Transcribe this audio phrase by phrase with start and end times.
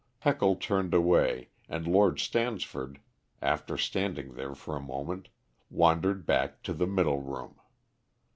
[0.21, 2.99] Heckle turned away, and Lord Stansford,
[3.39, 5.29] after standing there for a moment,
[5.69, 7.59] wandered back to the middle room.